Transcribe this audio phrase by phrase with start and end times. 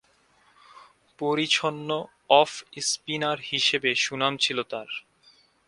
[1.19, 1.89] পরিচ্ছন্ন
[2.33, 4.89] অফ-স্পিনার হিসেবে সুনাম ছিল তার।